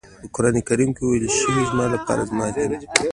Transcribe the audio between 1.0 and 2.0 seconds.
ويل شوي زما